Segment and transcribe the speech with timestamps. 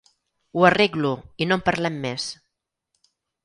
[0.55, 1.11] Ho arreglo,
[1.45, 2.29] i no en parlem més.